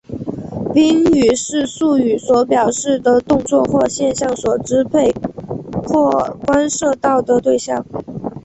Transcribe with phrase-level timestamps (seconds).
[0.73, 5.11] 宾语是述语所表示的动作或现象所支配
[5.83, 6.09] 或
[6.47, 7.85] 关涉到的对象。